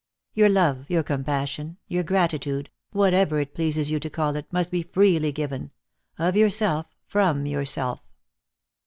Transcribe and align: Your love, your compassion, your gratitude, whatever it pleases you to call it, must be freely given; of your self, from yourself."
Your 0.33 0.49
love, 0.49 0.89
your 0.89 1.03
compassion, 1.03 1.77
your 1.87 2.01
gratitude, 2.01 2.71
whatever 2.89 3.39
it 3.39 3.53
pleases 3.53 3.91
you 3.91 3.99
to 3.99 4.09
call 4.09 4.35
it, 4.35 4.51
must 4.51 4.71
be 4.71 4.81
freely 4.81 5.31
given; 5.31 5.69
of 6.17 6.35
your 6.35 6.49
self, 6.49 6.87
from 7.05 7.45
yourself." 7.45 8.01